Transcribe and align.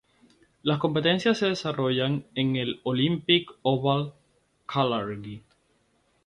Las 0.63 0.79
competiciones 0.79 1.37
se 1.37 1.45
desarrollaron 1.49 2.25
en 2.33 2.55
el 2.55 2.81
Olympic 2.85 3.51
Oval 3.61 4.15
Calgary. 4.65 5.43